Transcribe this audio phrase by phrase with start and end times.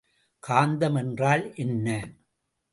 [0.43, 1.87] காந்தம் என்றால் என்ன?